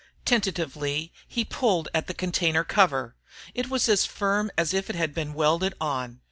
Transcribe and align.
Tentatively 0.25 1.13
he 1.27 1.45
pulled 1.45 1.87
at 1.93 2.07
the 2.07 2.15
container 2.15 2.63
cover, 2.63 3.13
it 3.53 3.69
was 3.69 3.87
as 3.87 4.03
firm 4.03 4.49
as 4.57 4.73
if 4.73 4.89
it 4.89 4.95
had 4.95 5.13
been 5.13 5.35
welded 5.35 5.75
on. 5.79 6.19